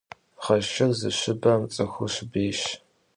[0.43, 2.61] Гъэшыр зыщыбэм цӀыхур щыбейщ.